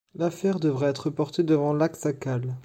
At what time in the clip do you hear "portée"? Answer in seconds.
1.11-1.43